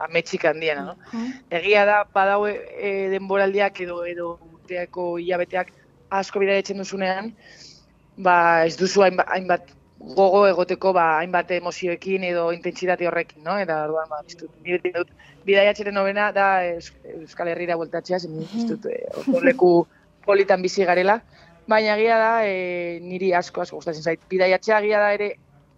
ametxik 0.06 0.44
handiena, 0.46 0.84
no? 0.92 1.24
Egia 1.58 1.82
da, 1.88 2.02
badau 2.14 2.44
e, 2.46 2.92
denboraldiak 3.16 3.80
edo 3.86 4.04
edo 4.12 4.28
urteako 4.52 5.08
hilabeteak 5.24 5.72
asko 6.20 6.44
bidaiatzen 6.44 6.84
duzunean, 6.84 7.32
ba 8.18 8.64
ez 8.66 8.76
duzu 8.76 9.02
hainbat, 9.04 9.28
hainbat 9.30 9.68
gogo 9.98 10.44
egoteko 10.48 10.92
ba 10.94 11.04
hainbat 11.20 11.50
emozioekin 11.56 12.24
edo 12.24 12.50
intentsitate 12.54 13.06
horrekin, 13.08 13.42
no? 13.44 13.56
Eta 13.58 13.80
orduan 13.86 14.08
ba 14.10 14.20
ez 14.26 14.36
dut 14.36 14.50
ni 14.64 14.76
beti 14.76 14.92
dut 14.94 15.10
bidaiatzeren 15.46 15.94
nobena 15.94 16.30
da 16.32 16.46
Eus- 16.66 16.92
Euskal 17.14 17.48
Herrira 17.48 17.76
bueltatzea, 17.76 18.18
zen 18.20 18.40
ez 18.42 18.64
dut 18.68 18.86
e, 18.86 18.98
leku 19.42 19.72
politan 20.28 20.62
bizi 20.62 20.84
garela, 20.84 21.20
baina 21.66 21.96
egia 21.96 22.18
da 22.18 22.32
e, 22.46 22.98
niri 23.02 23.32
asko 23.34 23.62
asko 23.62 23.76
gustatzen 23.80 24.02
zait. 24.02 24.20
Bidaiatzea 24.30 24.78
egia 24.84 24.98
da 25.00 25.12
ere 25.16 25.30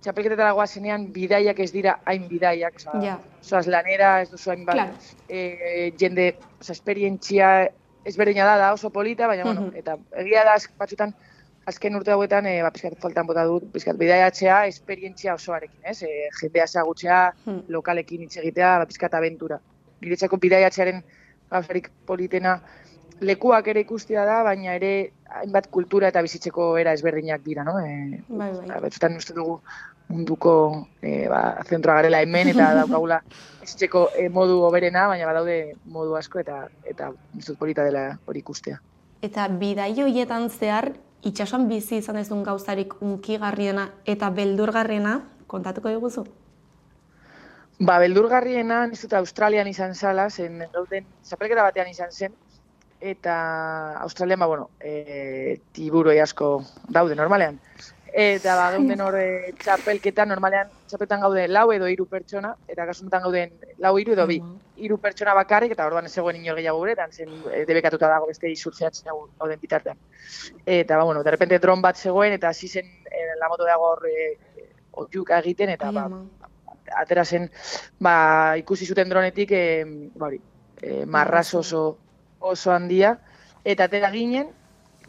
txapelketetara 0.02 0.52
goazenean 0.56 1.09
bidaiak 1.12 1.59
ez 1.61 1.70
dira 1.73 1.99
hain 2.09 2.26
bidaiak, 2.28 2.76
osea, 2.80 3.00
Ja. 3.04 3.18
zoaz 3.44 3.66
lanera, 3.68 4.20
ez 4.23 4.30
duzu 4.30 4.50
hainbat 4.50 4.75
Claro. 4.75 4.92
e, 5.28 5.92
jende, 6.00 6.35
oza, 6.61 6.73
esperientzia 6.73 7.68
ezberdina 8.04 8.44
da, 8.49 8.56
da 8.56 8.73
oso 8.73 8.88
polita, 8.90 9.26
baina, 9.26 9.44
bueno, 9.44 9.66
Mhm. 9.68 9.76
eta 9.76 9.97
egia 10.16 10.44
da, 10.44 10.56
batzutan, 10.78 11.14
azken 11.67 11.95
urte 11.97 12.11
hauetan, 12.12 12.47
e, 12.47 12.62
ba, 12.62 12.71
pizkat 12.75 12.99
faltan 13.02 13.26
bota 13.26 13.45
dut, 13.47 13.67
pizkat 13.73 13.97
bidaiatzea, 14.00 14.64
esperientzia 14.67 15.35
osoarekin, 15.35 15.81
ez? 15.85 16.02
E, 16.02 16.29
jendea 16.40 16.64
ezagutzea, 16.64 17.21
Hmm. 17.45 17.62
lokalekin 17.69 18.23
hitz 18.23 18.37
egitea, 18.37 18.79
ba, 18.79 18.87
pizkat 18.87 19.14
abentura. 19.14 19.61
Niretzako 20.00 20.37
bidaiatzearen 20.38 21.02
gauzarik 21.50 21.90
politena 22.07 22.61
lekuak 23.21 23.67
ere 23.69 23.81
ikustia 23.85 24.25
da, 24.25 24.43
baina 24.43 24.75
ere 24.75 25.12
hainbat 25.29 25.69
kultura 25.71 26.09
eta 26.09 26.23
bizitzeko 26.23 26.76
era 26.79 26.93
ezberdinak 26.97 27.43
dira, 27.45 27.64
no? 27.64 27.79
E, 27.79 28.23
Bai, 28.29 28.52
bai. 28.52 28.67
Ba, 28.67 28.81
batzutan 28.81 29.17
uste 29.17 29.35
dugu 29.37 29.61
munduko 30.09 30.87
e, 31.02 31.29
ba, 31.29 31.61
zentroa 31.69 32.00
garela 32.00 32.23
hemen 32.23 32.49
eta 32.49 32.73
daukagula 32.81 33.21
bizitzeko 33.61 34.09
e, 34.17 34.29
modu 34.29 34.62
hoberena, 34.67 35.07
baina 35.07 35.26
badaude 35.29 35.75
modu 35.85 36.17
asko 36.17 36.40
eta 36.40 36.64
eta 36.85 37.12
polita 37.59 37.85
dela 37.85 38.19
hori 38.26 38.40
ikustea. 38.40 38.81
Eta 39.23 39.47
bidai 39.49 39.93
horietan 40.02 40.49
zehar, 40.49 40.93
itsasoan 41.26 41.68
bizi 41.68 41.98
izan 42.00 42.16
dezun 42.16 42.42
gauzarik 42.44 42.94
unkigarriena 43.02 43.88
eta 44.06 44.30
beldurgarriena 44.30 45.20
kontatuko 45.46 45.92
diguzu? 45.92 46.24
Ba, 47.80 47.96
beldurgarriena, 48.02 48.82
ez 48.92 49.00
dut 49.00 49.14
Australian 49.16 49.68
izan 49.70 49.94
zala, 49.94 50.28
zen 50.28 50.60
gauden 50.72 51.06
zapelketa 51.24 51.64
batean 51.64 51.88
izan 51.88 52.12
zen, 52.12 52.34
eta 53.00 53.36
Australian, 54.04 54.42
ba, 54.42 54.48
bueno, 54.50 54.68
e, 54.80 55.56
tiburoi 55.72 56.18
asko 56.20 56.50
daude 56.88 57.16
normalean. 57.16 57.56
Eta 58.12 58.57
ba, 58.59 58.71
gauden 58.75 59.00
hor 59.05 59.17
e, 59.21 59.52
txapelketan, 59.61 60.29
normalean 60.33 60.71
txapelketan 60.90 61.21
gaude 61.23 61.45
lau 61.49 61.69
edo 61.73 61.87
hiru 61.87 62.07
pertsona, 62.11 62.50
eta 62.69 62.87
kasunetan 62.88 63.23
gauden 63.23 63.52
lau 63.79 63.93
hiru 63.99 64.17
edo 64.17 64.26
bi. 64.26 64.40
Hiru 64.81 64.99
pertsona 64.99 65.35
bakarrik, 65.38 65.76
eta 65.76 65.87
orduan 65.87 66.09
ez 66.09 66.12
zegoen 66.12 66.40
ino 66.40 66.57
gehiago 66.59 66.81
guretan, 66.83 67.12
zen 67.12 67.31
e, 67.52 67.62
debekatuta 67.69 68.11
dago 68.11 68.26
beste 68.31 68.50
isurtzeatzen 68.50 69.12
gauden 69.12 69.62
bitartean. 69.62 69.99
Eta, 70.67 70.97
ba, 70.97 71.05
bueno, 71.05 71.23
de 71.23 71.31
repente 71.31 71.59
dron 71.62 71.83
bat 71.83 71.97
zegoen, 71.97 72.35
eta 72.35 72.50
hasi 72.50 72.69
zen 72.69 72.90
e, 73.07 73.25
la 73.38 73.49
moto 73.49 73.69
dago 73.69 73.93
hor 73.93 74.07
e, 74.11 74.31
otiuka 75.05 75.38
egiten, 75.38 75.71
eta 75.76 75.93
ba, 75.95 76.09
atera 76.99 77.25
zen, 77.25 77.50
ba, 78.00 78.57
ikusi 78.59 78.87
zuten 78.87 79.09
dronetik, 79.09 79.52
e, 79.52 79.85
ba, 80.17 80.33
hori, 80.33 80.40
e, 80.83 81.05
marraz 81.07 81.52
oso, 81.55 81.85
oso 82.40 82.73
handia, 82.75 83.19
eta 83.62 83.87
atera 83.87 84.11
ginen, 84.11 84.50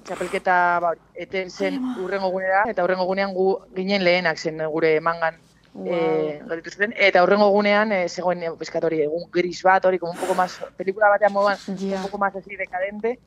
txapelketa 0.05 0.79
ba, 0.81 0.93
eten 1.13 1.49
zen 1.51 1.79
urrengo 2.03 2.29
gunera, 2.29 2.63
eta 2.69 2.83
urrengo 2.83 3.05
gunean 3.05 3.33
gu 3.33 3.59
ginen 3.75 4.03
lehenak 4.03 4.37
zen 4.37 4.57
gure 4.71 4.99
mangan 5.01 5.35
Wow. 5.73 5.87
eh, 5.87 6.41
gelditu 6.49 6.69
zuten, 6.71 6.93
eta 6.99 7.21
urrengo 7.23 7.45
gunean 7.49 7.93
e, 7.95 8.09
zegoen 8.09 8.41
e, 8.43 8.49
pizkat 8.59 8.83
hori, 8.83 8.97
egun 9.05 9.29
gris 9.31 9.61
bat, 9.63 9.85
hori, 9.85 9.99
como 9.99 10.11
un 10.11 10.17
poco 10.19 10.35
más, 10.35 10.57
pelikula 10.75 11.07
batean 11.07 11.31
moduan, 11.31 11.57
Ja. 11.79 11.95
un 11.95 12.01
poco 12.03 12.17
más 12.17 12.35
así 12.35 12.57
decadente, 12.57 13.19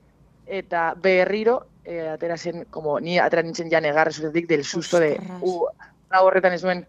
eta 0.44 0.92
berriro, 0.94 1.68
e, 1.82 2.06
atera 2.06 2.36
zen, 2.36 2.66
como, 2.68 3.00
ni 3.00 3.18
atera 3.18 3.40
nintzen 3.42 3.70
ja 3.70 3.80
negarre 3.80 4.12
zuzetik 4.12 4.46
del 4.46 4.62
susto 4.62 5.00
de, 5.00 5.12
Ostras. 5.12 5.38
u, 5.40 5.66
horretan 6.20 6.52
ez 6.52 6.62
nuen 6.64 6.86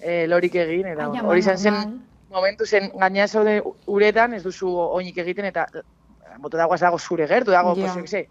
e, 0.00 0.26
lorik 0.26 0.56
egin, 0.56 0.86
eta 0.88 1.06
hori 1.22 1.38
izan 1.38 1.56
zen, 1.58 2.02
momentu 2.28 2.66
zen 2.66 2.90
gaina 2.98 3.28
zaude 3.28 3.62
uretan, 3.86 4.34
ez 4.34 4.42
duzu 4.42 4.66
oinik 4.74 5.18
egiten, 5.18 5.44
eta 5.44 5.68
moto 6.38 6.56
dagoaz 6.56 6.80
dago 6.80 6.98
zure 6.98 7.28
gertu, 7.28 7.52
dago, 7.52 7.76
Ja. 7.76 7.94
pues, 7.94 8.26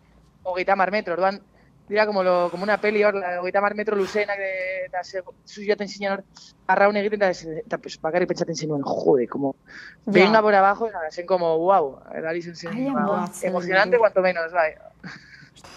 hogeita 0.45 0.75
mar 0.75 0.91
metro, 0.91 1.13
orduan, 1.13 1.41
dira 1.89 2.05
como, 2.07 2.23
lo, 2.23 2.49
como 2.49 2.63
una 2.63 2.79
peli 2.81 3.03
hor, 3.03 3.15
la 3.15 3.41
hogeita 3.41 3.61
mar 3.61 3.75
metro 3.75 3.95
luzeenak, 3.95 4.37
de, 4.39 4.85
eta 4.85 5.03
ze, 5.03 5.21
zu 5.45 5.61
joaten 5.65 5.87
zinen 5.89 6.13
hor, 6.13 6.23
arraun 6.67 6.97
egiten, 6.97 7.21
eta, 7.21 7.51
eta 7.61 7.77
pues, 7.77 7.99
bakarrik 8.01 8.27
pentsaten 8.29 8.55
zinuen, 8.55 8.81
jode, 8.81 9.27
como, 9.27 9.55
Ja. 10.05 10.11
venga 10.13 10.41
por 10.41 10.55
abajo, 10.55 10.87
eta 10.87 10.99
zen 11.11 11.25
como, 11.25 11.57
wow, 11.57 11.99
edari 12.13 12.41
zen 12.41 12.55
zen, 12.55 12.93
ba, 12.93 13.29
emocionante, 13.41 13.97
cuanto 13.97 14.21
menos, 14.21 14.51
bai. 14.51 14.73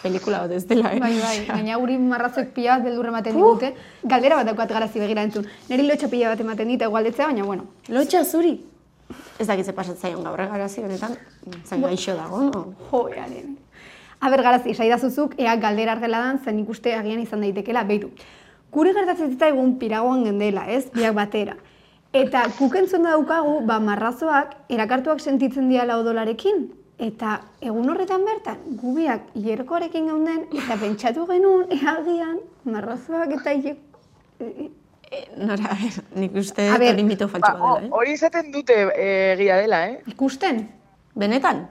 Pelikula 0.02 0.40
bat 0.44 0.52
ez 0.52 0.66
dela, 0.68 0.92
eh? 0.94 1.00
Bai, 1.00 1.18
bai, 1.20 1.46
gaina 1.48 1.76
guri 1.76 1.96
marrazoek 1.98 2.52
pila 2.54 2.76
bat 2.76 2.84
beldur 2.84 3.08
ematen 3.10 3.34
digute. 3.34 3.72
Galdera 4.04 4.36
bat 4.36 4.46
daukat 4.46 4.70
garazi 4.70 5.00
begira 5.00 5.24
entzun. 5.26 5.46
Neri 5.68 5.86
lotxa 5.88 6.08
pila 6.12 6.28
bat 6.28 6.40
ematen 6.44 6.68
dit, 6.68 6.82
egualdetzea, 6.86 7.26
baina 7.32 7.44
bueno. 7.44 7.66
Lotxa 7.88 8.22
zuri? 8.24 8.52
Ez 9.38 9.46
dakit 9.48 9.64
ze 9.66 9.72
pasatzaion 9.72 10.22
gaur, 10.22 10.40
eh, 10.40 10.46
garazi, 10.46 10.82
benetan, 10.82 11.16
zain 11.64 11.82
gaixo 11.82 12.14
dago, 12.14 12.42
no? 12.42 12.74
Aber, 12.92 13.16
garazi, 14.20 14.74
saidazuzuk, 14.74 15.34
ea 15.38 15.56
galdera 15.56 15.92
argela 15.92 16.18
dan, 16.18 16.38
zen 16.38 16.58
ikuste 16.58 16.94
agian 16.94 17.20
izan 17.20 17.40
daitekela, 17.40 17.84
behitu. 17.84 18.10
Guri 18.72 18.92
gertatzen 18.92 19.36
egun 19.40 19.78
piragoan 19.78 20.24
gendela, 20.24 20.66
ez, 20.66 20.90
biak 20.92 21.14
batera. 21.14 21.56
Eta 22.12 22.46
guk 22.58 22.74
entzun 22.74 23.04
daukagu, 23.04 23.60
ba, 23.66 23.78
marrazoak, 23.78 24.54
erakartuak 24.68 25.20
sentitzen 25.20 25.68
diala 25.68 25.98
odolarekin. 25.98 26.68
Eta 26.98 27.40
egun 27.60 27.88
horretan 27.90 28.24
bertan, 28.24 28.58
gubiak 28.80 29.28
hierkoarekin 29.34 30.06
geunden, 30.06 30.46
eta 30.52 30.76
pentsatu 30.80 31.26
genuen, 31.26 31.68
eagian, 31.70 32.40
marrazoak 32.64 33.32
eta 33.38 33.54
hiek... 33.54 33.78
e, 34.40 34.70
E, 35.10 35.22
nora, 35.40 35.70
a 35.72 35.76
ber, 35.80 35.94
nik 36.20 36.34
uste 36.36 36.66
ber, 36.68 36.90
hori 36.92 37.02
mito 37.02 37.28
faltsu 37.32 37.48
Ba, 37.48 37.56
dela, 37.56 37.86
eh? 37.86 37.88
hori 37.96 38.12
izaten 38.12 38.50
dute 38.52 38.74
e, 38.92 39.06
egia 39.32 39.56
dela, 39.56 39.78
eh? 39.88 40.02
Ikusten? 40.12 40.66
Benetan? 41.16 41.62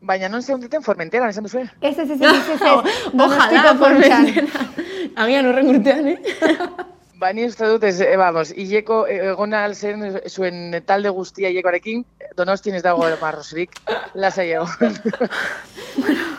Baina 0.00 0.28
non 0.28 0.42
zeundeten 0.42 0.82
Formenteran, 0.82 1.30
esan 1.30 1.44
duzu, 1.44 1.58
Ez, 1.80 1.98
ez, 1.98 2.10
ez, 2.10 2.20
ez, 2.20 2.20
ez, 2.20 2.60
ez, 2.60 2.60
Ojalá, 3.24 3.74
Fontxan. 3.74 4.24
benetan. 4.24 4.68
Agian 5.16 5.46
horren 5.50 5.68
urtean, 5.74 6.06
eh? 6.06 6.18
Ba, 7.18 7.32
ni 7.34 7.42
uste 7.48 7.66
dut, 7.66 7.82
ez, 7.82 7.96
e, 8.00 8.12
vamos, 8.16 8.52
hileko 8.54 9.00
egon 9.10 9.54
ahal 9.58 9.72
zen 9.74 10.20
zuen 10.30 10.76
talde 10.86 11.10
guztia 11.10 11.48
hilekoarekin, 11.50 12.04
donostin 12.38 12.76
ez 12.78 12.82
dago 12.84 13.02
marrosirik, 13.20 13.74
lasai 14.14 14.52
egon. 14.52 14.94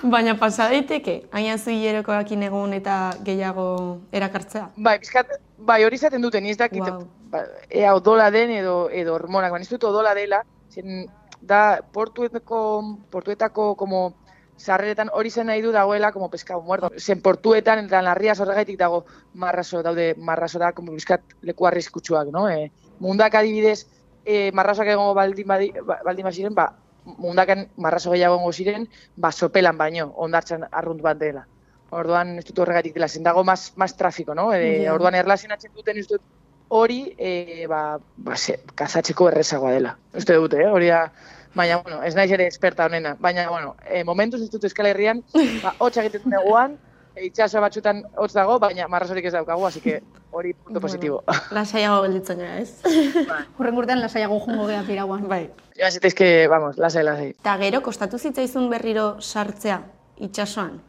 Baina 0.07 0.37
pasa 0.39 0.69
daiteke, 0.71 1.25
agian 1.35 1.59
zu 1.59 1.73
hilerokoakin 1.75 2.43
egun 2.47 2.73
eta 2.77 3.11
gehiago 3.27 3.99
erakartzea. 4.15 4.69
bai, 4.77 4.99
pizkat, 4.99 5.27
bai, 5.57 5.83
hori 5.83 5.95
izaten 5.99 6.21
dute, 6.21 6.39
ni 6.39 6.51
ez 6.51 6.57
dakit, 6.57 6.79
Wow. 6.79 7.03
ba, 7.29 7.43
ea 7.69 7.93
odola 7.95 8.31
den 8.31 8.49
edo, 8.61 8.89
edo 8.89 9.15
hormonak, 9.15 9.51
baina 9.51 9.63
ez 9.67 9.69
dut 9.69 9.83
odola 9.83 10.13
dela, 10.15 10.45
zen 10.71 11.09
da 11.41 11.81
portuetako, 11.91 12.97
portuetako, 13.09 13.75
como, 13.75 14.13
sarreretan 14.59 15.09
hori 15.13 15.29
zen 15.31 15.47
nahi 15.47 15.61
du 15.61 15.71
dagoela, 15.71 16.11
como 16.11 16.29
pescado 16.29 16.61
muerto. 16.61 16.89
Zen 16.97 17.21
portuetan, 17.21 17.85
eta 17.85 18.01
larriaz 18.01 18.39
horregaitik 18.41 18.77
dago 18.77 19.05
marraso, 19.33 19.81
daude 19.83 20.15
marraso 20.17 20.59
da, 20.59 20.73
como 20.73 20.91
bizkat 20.91 21.21
leku 21.41 21.67
arriskutsuak, 21.67 22.27
no? 22.31 22.49
E, 22.49 22.71
mundak 22.99 23.35
adibidez, 23.35 23.87
e, 24.25 24.51
marrasoak 24.51 24.87
egongo 24.87 25.13
baldin, 25.13 25.47
badi, 25.47 25.71
ba- 25.85 26.01
baldin 26.03 26.25
baziren, 26.27 26.55
ba, 26.55 26.73
mundakan 27.05 27.69
marraso 27.77 28.11
gehiago 28.11 28.51
ziren, 28.51 28.89
ba, 29.15 29.31
sopelan 29.31 29.77
baino, 29.77 30.11
ondartzan 30.17 30.67
arrunt 30.71 31.01
bat 31.01 31.17
dela. 31.17 31.47
Orduan, 31.91 32.35
ez 32.37 32.45
dut 32.45 32.59
horregatik 32.59 32.93
dela, 32.93 33.07
zen 33.07 33.23
dago 33.23 33.43
mas, 33.43 33.71
mas 33.75 33.95
trafiko, 33.97 34.35
no? 34.35 34.51
E, 34.53 34.83
Ja. 34.83 34.93
Orduan, 34.93 35.15
erlazionatzen 35.15 35.71
duten 35.73 35.97
ez 35.97 36.07
dut 36.07 36.21
hori, 36.69 37.15
e, 37.17 37.65
ba, 37.67 37.99
ba, 38.17 38.37
ze, 38.37 38.59
kazatzeko 38.75 39.29
errezagoa 39.29 39.73
dela. 39.75 39.97
Uste 40.15 40.37
dute, 40.37 40.61
eh? 40.63 40.69
hori 40.69 40.87
da, 40.93 41.07
baina, 41.55 41.81
bueno, 41.81 42.01
ez 42.05 42.13
naiz 42.15 42.29
ere 42.31 42.47
esperta 42.47 42.85
honena, 42.85 43.15
baina, 43.19 43.49
bueno, 43.49 43.75
e, 43.89 44.03
momentuz 44.03 44.41
ez 44.45 44.51
dut 44.53 44.69
Euskal 44.69 44.91
Herrian, 44.91 45.23
ba, 45.63 45.73
hotxa 45.79 46.05
egiten 46.05 46.29
neguan, 46.29 46.77
e, 47.15 47.25
itxaso 47.25 47.61
batzutan 47.61 48.03
hotz 48.15 48.31
dago, 48.37 48.59
baina 48.61 48.87
marrazorik 48.87 49.25
ez 49.25 49.33
daukagu, 49.33 49.65
así 49.65 49.81
que 49.81 49.99
hori 50.31 50.53
punto 50.53 50.81
positibo. 50.81 51.23
Lasaiago 51.57 52.03
gelditzen 52.05 52.43
gara, 52.43 52.59
ez? 52.61 52.81
Hurren 53.57 53.77
urtean 53.81 54.01
lasaiago 54.01 54.39
jungo 54.45 54.67
gea 54.69 54.83
piraguan. 54.87 55.27
bai. 55.27 55.49
Joan 55.77 55.91
zitezke, 55.91 56.47
vamos, 56.47 56.77
lasai, 56.77 57.03
lasai. 57.03 57.29
Eta 57.31 57.57
gero, 57.61 57.81
kostatu 57.81 58.19
zitzaizun 58.19 58.69
berriro 58.69 59.15
sartzea 59.21 59.81
itsasoan. 60.19 60.79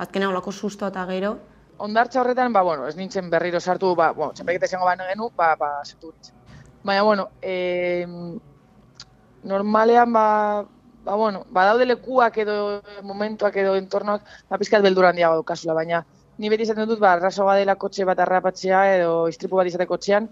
Azken 0.00 0.26
olako 0.26 0.52
susto 0.52 0.88
eta 0.88 1.06
gero. 1.06 1.38
Ondartza 1.80 2.20
horretan, 2.20 2.52
ba, 2.52 2.60
bueno, 2.60 2.86
ez 2.88 2.96
nintzen 2.96 3.30
berriro 3.32 3.60
sartu, 3.60 3.94
ba, 3.96 4.10
bueno, 4.12 4.34
txapelketa 4.36 4.68
izango 4.68 4.84
baino 4.84 5.06
genu, 5.08 5.30
ba, 5.36 5.54
ba, 5.56 5.70
sartu 5.84 6.10
nintzen. 6.12 6.34
Baina, 6.84 7.02
bueno, 7.06 7.28
eh, 7.40 8.06
normalean, 9.48 10.12
ba, 10.12 10.26
ba, 11.04 11.14
bueno, 11.14 11.46
badaude 11.48 11.86
lekuak 11.86 12.36
edo 12.44 12.56
momentuak 13.02 13.56
edo 13.62 13.76
entornoak, 13.80 14.28
ba, 14.50 14.58
pizkat 14.60 14.84
beldur 14.84 15.08
handiago 15.08 15.38
daukazula, 15.40 15.76
baina 15.78 16.02
ni 16.40 16.50
beti 16.52 16.66
izaten 16.68 16.88
dut, 16.88 17.00
ba, 17.00 17.14
arraso 17.14 17.46
badela 17.48 17.78
kotxe 17.80 18.04
bat 18.08 18.20
harrapatzea 18.20 18.82
edo 18.98 19.14
istripu 19.32 19.56
bat 19.60 19.70
izateko 19.70 19.96
kotxean, 19.96 20.28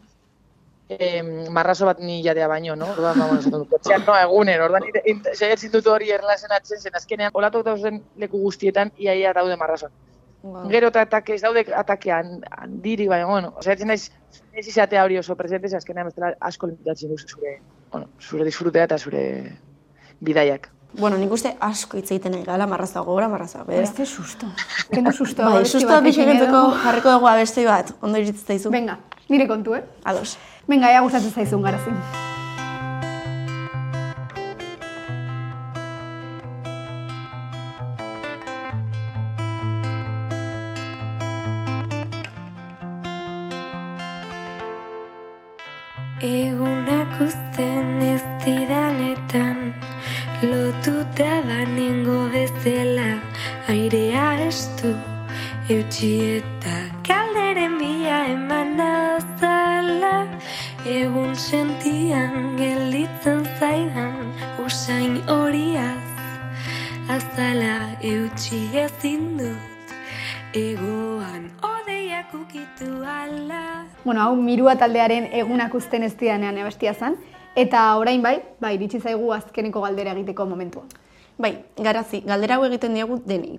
em, 0.98 1.30
marrazo 1.52 1.88
bat 1.88 2.00
ni 2.00 2.20
jatea 2.24 2.48
baino, 2.48 2.76
no? 2.76 2.90
Orduan, 2.92 3.18
ba, 3.18 3.30
bueno, 3.30 3.40
esaten 3.40 3.64
dut, 3.64 3.70
kotxean 3.72 4.04
no, 4.04 4.18
egunen, 4.20 4.66
orduan, 4.68 4.84
saiatzen 5.32 5.72
dut 5.72 5.88
hori 5.94 6.12
erlazionatzen, 6.16 6.84
zen 6.84 7.00
azkenean, 7.00 7.32
olatu 7.40 7.64
dauzen 7.64 8.02
leku 8.16 8.44
guztietan, 8.44 8.92
iaia 9.00 9.32
daude 9.40 9.56
marrazoak. 9.56 9.96
Wow. 10.42 10.68
Gero 10.70 10.88
eta 10.92 11.02
atake, 11.02 11.34
ez 11.34 11.42
daude 11.42 11.64
atakean 11.74 12.38
handiri, 12.62 13.08
baina, 13.10 13.26
bueno, 13.26 13.52
saiatzen 13.60 13.90
naiz, 13.90 14.12
ez 14.52 14.66
izatea 14.68 15.02
hori 15.04 15.18
oso 15.18 15.34
presente, 15.36 15.68
ze 15.68 15.76
azkenean 15.76 16.06
bestela 16.06 16.32
asko 16.40 16.68
limitatzen 16.70 17.10
duzu 17.10 17.26
zure, 17.28 17.58
bueno, 17.90 18.06
zure 18.20 18.46
disfrutea 18.46 18.84
eta 18.86 18.98
zure 18.98 19.22
bidaiak. 20.20 20.70
Bueno, 20.92 21.18
nik 21.18 21.32
uste 21.34 21.52
asko 21.60 21.98
hitz 21.98 22.06
egiten 22.12 22.32
nahi 22.32 22.46
gala 22.46 22.66
marraza 22.70 23.00
gogora, 23.00 23.28
marraza 23.28 23.64
bera. 23.64 23.82
Beste 23.82 24.06
susto. 24.06 24.46
Kendu 24.92 25.12
susto. 25.12 25.42
Bai, 25.42 25.64
pixekentzeko 25.64 26.48
edo. 26.48 26.62
jarriko 26.84 27.18
dugu 27.18 27.28
abesti 27.34 27.66
bat, 27.66 27.92
ondo 28.00 28.22
iritzen 28.22 28.54
zaizu. 28.54 28.70
Venga, 28.70 28.98
nire 29.28 29.50
kontu, 29.50 29.74
eh? 29.74 29.84
Ados. 30.04 30.38
Venga, 30.68 30.94
ea 30.94 31.04
gustatzen 31.04 31.34
zaizun 31.34 31.62
garazi. 31.62 32.27
Egunak 46.18 47.20
uzten 47.22 48.00
ez 48.02 48.22
didanetan 48.42 49.72
Lotuta 50.42 51.42
banengo 51.46 52.26
bezala 52.32 53.20
Airea 53.70 54.32
estu 54.48 54.90
Eutxi 55.70 56.10
eta 56.42 56.74
kalderen 57.06 57.78
bila 57.78 58.18
eman 58.34 58.80
azala. 58.82 60.26
Egun 60.82 61.36
sentian 61.36 62.56
gelditzen 62.58 63.46
zaidan 63.60 64.34
Usain 64.58 65.22
horiaz 65.30 66.02
Azala 67.06 67.94
eutxi 68.02 68.64
ezin 68.74 69.38
dut 69.38 69.94
Egoan 70.50 71.17
odeiak 72.28 72.34
ukitu 72.34 73.04
ala 73.04 73.86
Bueno, 74.04 74.20
hau 74.20 74.36
mirua 74.36 74.76
taldearen 74.76 75.28
egunak 75.32 75.74
uzten 75.74 76.02
ez 76.02 76.14
didanean 76.16 76.58
abestia 76.58 76.94
zen. 76.94 77.16
Eta 77.56 77.96
orain 77.96 78.22
bai, 78.22 78.42
bai, 78.60 78.74
iritsi 78.74 79.00
zaigu 79.00 79.32
azkeneko 79.32 79.80
galdera 79.80 80.12
egiteko 80.12 80.46
momentua. 80.46 80.84
Bai, 81.38 81.64
garazi, 81.76 82.22
galdera 82.26 82.56
hau 82.56 82.64
egiten 82.64 82.94
diegu 82.94 83.20
denei. 83.26 83.58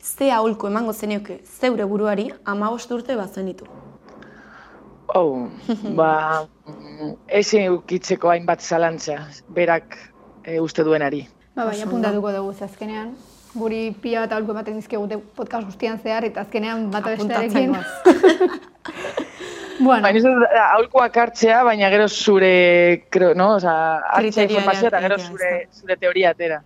Ze 0.00 0.30
aholku 0.30 0.66
emango 0.66 0.92
zenioke 0.92 1.40
zeure 1.44 1.84
buruari 1.84 2.30
amabost 2.44 2.90
urte 2.90 3.16
bazenitu. 3.16 3.66
Oh, 5.14 5.48
ba, 5.96 6.46
ezin 7.40 7.62
eukitzeko 7.62 8.28
hainbat 8.28 8.60
zalantza, 8.60 9.26
berak 9.48 9.96
e, 10.44 10.60
uste 10.60 10.84
duenari. 10.84 11.26
Ba, 11.54 11.66
bai, 11.66 11.80
apuntatuko 11.82 12.32
dugu 12.32 12.54
azkenean. 12.64 13.14
Guri 13.54 13.90
pila 14.02 14.20
bat 14.24 14.32
aholku 14.36 14.52
ematen 14.54 14.76
dizkigute 14.78 15.18
podcast 15.36 15.66
guztian 15.66 15.98
zehar, 15.98 16.24
eta 16.24 16.44
azkenean 16.46 16.90
bata 16.90 17.16
bestearekin. 17.16 17.74
Bueno, 19.80 20.02
Baina 20.04 20.18
ez 20.18 20.24
aholkuak 20.60 21.14
hartzea, 21.16 21.62
baina 21.64 21.88
gero 21.88 22.04
zure, 22.08 23.06
creo, 23.08 23.32
no? 23.34 23.54
Osa, 23.54 23.72
hartzea 24.12 24.44
informazioa 24.44 24.90
eta 24.90 25.00
gero 25.00 25.16
zure, 25.18 25.52
zure 25.72 25.96
teoria 25.96 26.34
atera. 26.34 26.58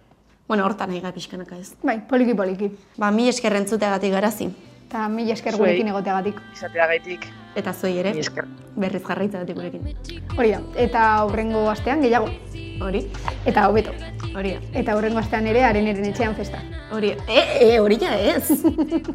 Bueno, 0.48 0.64
hortan 0.66 0.90
nahi 0.90 1.12
pixkanaka 1.14 1.56
ez. 1.56 1.76
bai, 1.82 2.00
poliki 2.08 2.34
poliki. 2.34 2.72
Ba, 2.98 3.12
mi 3.14 3.28
esker 3.28 3.54
entzuteagatik 3.60 4.12
garazi. 4.12 4.48
Eta 4.88 5.06
mila 5.08 5.32
esker 5.32 5.54
gurekin 5.56 5.88
egoteagatik. 5.94 6.42
Izatea 6.54 6.86
gaitik, 6.90 7.28
Eta 7.54 7.72
zuei 7.72 7.98
ere, 7.98 8.12
mi 8.14 8.20
esker. 8.20 8.46
berriz 8.74 9.02
jarraitzagatik 9.06 9.54
gurekin. 9.54 9.94
Hori 10.36 10.50
da, 10.50 10.60
eta 10.76 11.24
hurrengo 11.24 11.68
astean 11.70 12.02
gehiago. 12.02 12.28
Hori, 12.80 13.06
Eta 13.46 13.68
hobeto. 13.68 13.92
hori. 14.34 14.56
Eta 14.72 14.96
hurrengo 14.96 15.18
astean 15.18 15.46
ere 15.46 15.62
haren 15.64 15.86
eren 15.86 16.04
etxean 16.04 16.34
festa. 16.34 16.58
Hori, 16.92 17.12
e, 17.28 17.42
e, 17.60 17.80
hori 17.80 17.98
ja 18.00 18.16
ez. 18.18 18.50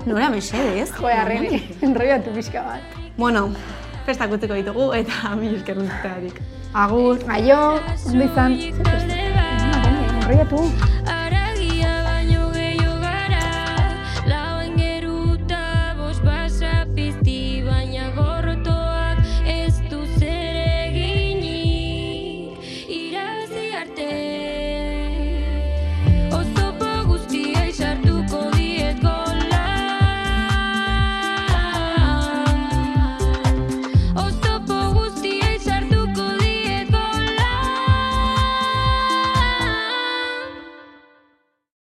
Nora 0.05 0.29
mesede 0.29 0.81
ez. 0.81 0.91
Jo, 0.95 1.07
arren, 1.07 1.47
enroiatu 1.81 2.31
pixka 2.35 2.63
bat. 2.63 2.81
Bueno, 3.17 3.49
festak 4.05 4.31
utziko 4.31 4.53
ditugu 4.55 4.93
eta 4.93 5.33
mi 5.39 5.51
esker. 5.55 5.77
Agur. 6.73 7.19
Aio, 7.27 7.79
ondo 8.07 8.25
izan. 8.25 8.57
Enroiatu. 10.21 10.63